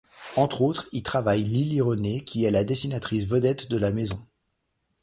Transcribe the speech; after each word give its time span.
Entre 0.35 0.63
autres 0.63 0.89
y 0.93 1.03
travaille 1.03 1.43
Lily 1.43 1.79
Renée 1.79 2.23
qui 2.23 2.43
est 2.43 2.49
la 2.49 2.63
dessinatrice 2.63 3.25
vedette 3.27 3.69
de 3.69 3.77
la 3.77 3.91
maison. 3.91 4.19